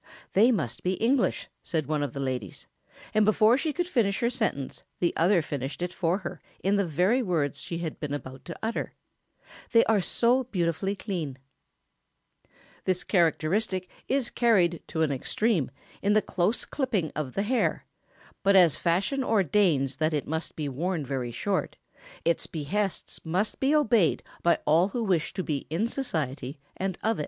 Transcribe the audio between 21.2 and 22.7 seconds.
short, its